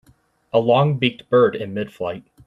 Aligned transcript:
A 0.51 0.57
longbeaked 0.59 1.29
bird 1.29 1.55
in 1.55 1.75
midflight. 1.75 2.23